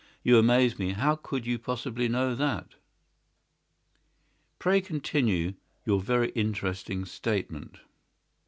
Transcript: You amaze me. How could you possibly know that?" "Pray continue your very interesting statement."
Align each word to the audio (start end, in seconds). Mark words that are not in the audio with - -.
You 0.23 0.39
amaze 0.39 0.79
me. 0.79 0.93
How 0.93 1.15
could 1.15 1.45
you 1.45 1.59
possibly 1.59 2.07
know 2.07 2.33
that?" 2.33 2.73
"Pray 4.57 4.81
continue 4.81 5.53
your 5.85 5.99
very 6.01 6.29
interesting 6.29 7.05
statement." 7.05 7.77